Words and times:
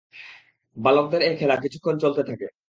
বালকদের 0.77 1.21
এ 1.21 1.29
খেলা 1.39 1.55
কিছুক্ষণ 1.63 1.95
চলতে 1.97 2.21
থাকে। 2.23 2.47